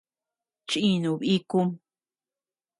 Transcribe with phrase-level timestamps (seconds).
[0.69, 1.67] Chinu bikum.